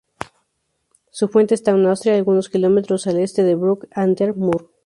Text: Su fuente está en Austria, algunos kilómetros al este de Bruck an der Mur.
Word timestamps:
Su 1.11 1.27
fuente 1.27 1.53
está 1.53 1.69
en 1.69 1.85
Austria, 1.85 2.15
algunos 2.15 2.49
kilómetros 2.49 3.05
al 3.05 3.19
este 3.19 3.43
de 3.43 3.53
Bruck 3.53 3.85
an 3.91 4.15
der 4.15 4.35
Mur. 4.35 4.71